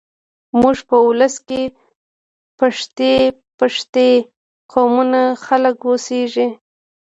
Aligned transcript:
زموږ 0.49 0.77
په 0.89 0.97
ولس 1.07 1.35
کې 1.47 1.61
پښتۍ 2.59 3.15
پښتۍ 3.59 4.11
قومونه 4.71 5.21
خلک 5.45 5.77
اوسېږيږ 5.87 6.51